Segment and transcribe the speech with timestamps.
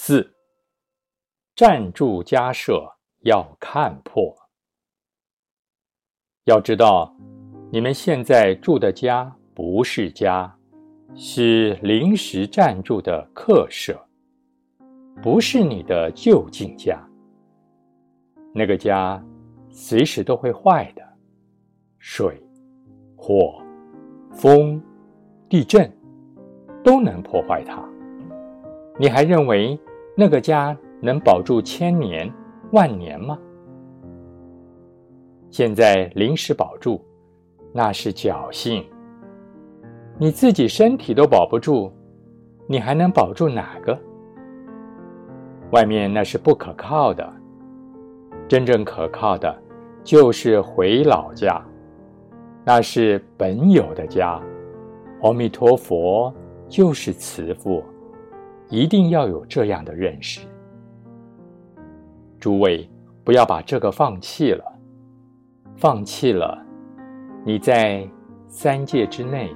[0.00, 0.32] 四，
[1.56, 2.88] 暂住家舍
[3.24, 4.32] 要看破。
[6.44, 7.12] 要知道，
[7.72, 10.56] 你们现在住的家不是家，
[11.16, 14.00] 是临时暂住的客舍，
[15.20, 16.96] 不是你的就近家。
[18.54, 19.20] 那个家
[19.68, 21.02] 随时都会坏的，
[21.98, 22.40] 水、
[23.16, 23.60] 火、
[24.30, 24.80] 风、
[25.48, 25.92] 地震
[26.84, 27.84] 都能破坏它。
[29.00, 29.78] 你还认为
[30.20, 32.28] 那个家能保住千年、
[32.72, 33.38] 万年吗？
[35.48, 37.00] 现在临时保住，
[37.72, 38.84] 那是侥幸。
[40.18, 41.92] 你自己身体都保不住，
[42.66, 43.96] 你还能保住哪个？
[45.70, 47.32] 外面那是不可靠的，
[48.48, 49.56] 真正可靠的，
[50.02, 51.64] 就是回老家，
[52.64, 54.42] 那是本有的家。
[55.22, 56.34] 阿弥陀佛
[56.68, 57.84] 就是慈父。
[58.70, 60.40] 一定要有这样的认识，
[62.38, 62.88] 诸位
[63.24, 64.64] 不要把这个放弃了。
[65.76, 66.60] 放弃了，
[67.44, 68.06] 你在
[68.46, 69.54] 三界之内，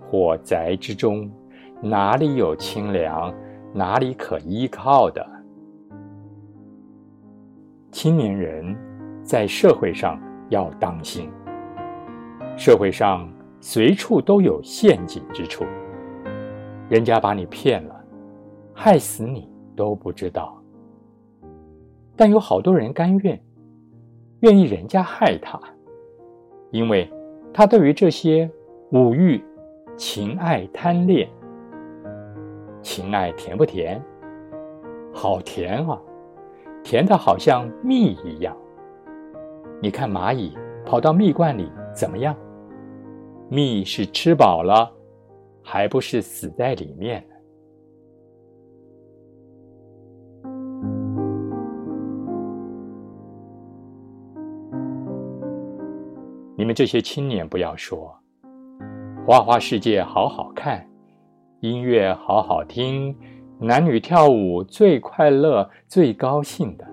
[0.00, 1.30] 火宅之中，
[1.80, 3.32] 哪里有清凉，
[3.72, 5.24] 哪里可依靠的？
[7.92, 8.76] 青年人
[9.22, 11.30] 在社会上要当心，
[12.56, 13.26] 社会上
[13.60, 15.64] 随处都有陷阱之处，
[16.90, 17.93] 人家把你骗了。
[18.74, 20.60] 害死你都不知道，
[22.16, 23.40] 但有好多人甘愿，
[24.40, 25.58] 愿意人家害他，
[26.70, 27.10] 因为
[27.52, 28.50] 他对于这些
[28.90, 29.42] 五欲、
[29.96, 31.28] 情爱、贪恋，
[32.82, 34.02] 情爱甜不甜？
[35.12, 35.98] 好甜啊，
[36.82, 38.56] 甜的好像蜜一样。
[39.80, 42.34] 你看蚂蚁跑到蜜罐里怎么样？
[43.48, 44.90] 蜜是吃饱了，
[45.62, 47.24] 还不是死在里面？
[56.74, 58.12] 这些青年不要说，
[59.24, 60.84] 花花世界好好看，
[61.60, 63.16] 音乐好好听，
[63.60, 66.84] 男女跳舞最快乐、最高兴的，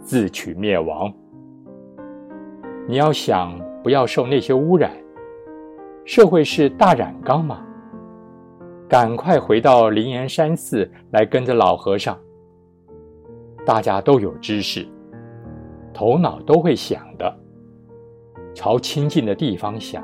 [0.00, 1.12] 自取灭亡。
[2.88, 4.90] 你要想不要受那些污染，
[6.06, 7.62] 社会是大染缸嘛，
[8.88, 12.18] 赶快回到灵岩山寺来跟着老和尚。
[13.66, 14.88] 大家都有知识，
[15.92, 17.36] 头脑都会想的。
[18.54, 20.02] 朝清净的地方想，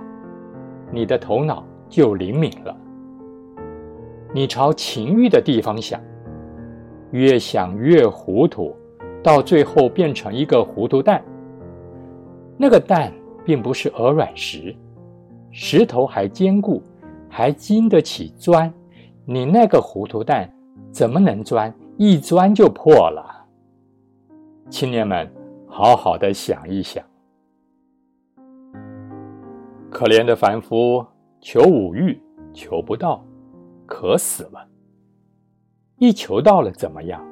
[0.92, 2.76] 你的头脑就灵敏了。
[4.32, 6.00] 你朝情欲的地方想，
[7.10, 8.74] 越想越糊涂，
[9.22, 11.22] 到最后变成一个糊涂蛋。
[12.56, 13.12] 那个蛋
[13.44, 14.74] 并不是鹅卵石，
[15.50, 16.82] 石头还坚固，
[17.28, 18.72] 还经得起钻。
[19.24, 20.50] 你那个糊涂蛋
[20.90, 21.72] 怎么能钻？
[21.96, 23.44] 一钻就破了。
[24.68, 25.30] 青年们，
[25.66, 27.02] 好好的想一想。
[29.90, 31.04] 可怜的凡夫，
[31.40, 32.20] 求五欲
[32.52, 33.24] 求不到，
[33.86, 34.66] 渴死了。
[35.98, 37.24] 一求到了怎么样？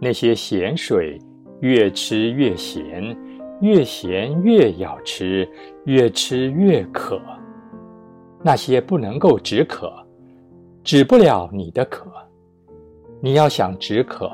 [0.00, 1.18] 那些咸水
[1.60, 3.16] 越吃越咸，
[3.60, 5.48] 越咸越要吃，
[5.84, 7.20] 越吃越渴。
[8.42, 9.92] 那些不能够止渴，
[10.84, 12.10] 止不了你的渴。
[13.20, 14.30] 你要想止渴，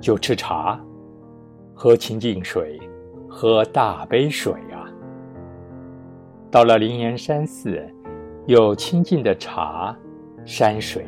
[0.00, 0.78] 就吃茶，
[1.74, 2.78] 喝清净水，
[3.28, 4.52] 喝大杯水。
[6.52, 7.82] 到了灵岩山寺，
[8.44, 9.96] 有清净的茶、
[10.44, 11.02] 山水，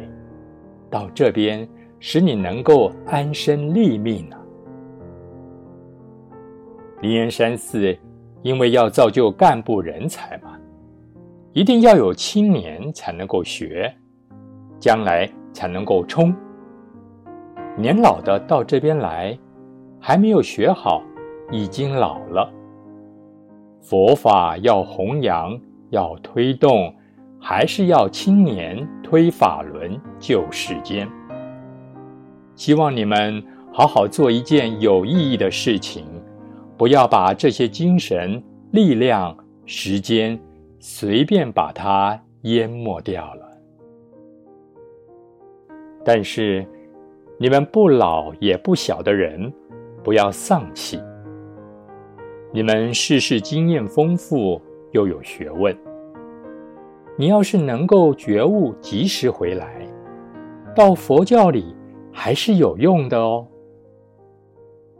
[0.89, 1.69] 到这边
[2.01, 4.37] 使你能够安身立命呢。
[7.03, 7.95] 灵岩山寺
[8.41, 10.59] 因为要造就干部人才嘛，
[11.53, 13.95] 一定要有青年才能够学，
[14.81, 16.35] 将来才能够冲。
[17.77, 19.39] 年老的到这边来，
[20.01, 21.03] 还没有学好，
[21.51, 22.51] 已经老了。
[23.85, 25.61] 佛法要弘扬，
[25.91, 26.91] 要推动，
[27.39, 31.07] 还是要青年推法轮救世间？
[32.57, 36.03] 希望你们好好做一件有意义的事情，
[36.79, 39.37] 不要把这些精神力量、
[39.67, 40.41] 时间
[40.81, 43.47] 随便把它淹没掉了。
[46.03, 46.67] 但是，
[47.37, 49.53] 你们不老也不小的人，
[50.03, 50.99] 不要丧气。
[52.55, 54.63] 你们世事经验丰富，
[54.93, 55.77] 又有学问。
[57.19, 59.85] 你要是能够觉悟，及时回来，
[60.73, 61.75] 到佛教里
[62.13, 63.45] 还是有用的哦。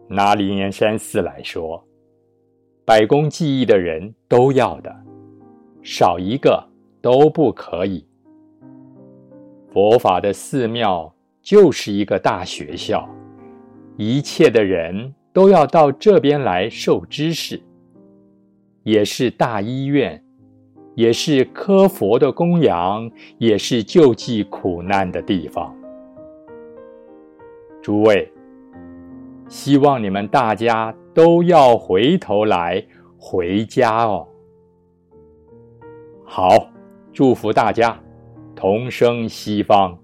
[0.09, 1.81] 拿灵岩山寺来说，
[2.85, 4.93] 百工技艺的人都要的，
[5.81, 6.61] 少一个
[7.01, 8.05] 都不可以。
[9.73, 13.09] 佛法的寺庙就是一个大学校，
[13.97, 17.61] 一切的人都要到这边来受知识，
[18.85, 20.25] 也是大医院，
[20.95, 25.75] 也是科佛的供养，也是救济苦难的地方。
[27.83, 28.33] 诸位，
[29.49, 32.83] 希望你们大家都要回头来
[33.19, 34.29] 回家哦。
[36.25, 36.69] 好，
[37.13, 38.01] 祝福大家
[38.55, 39.99] 同生西方。